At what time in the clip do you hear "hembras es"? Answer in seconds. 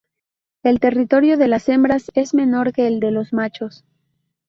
1.69-2.33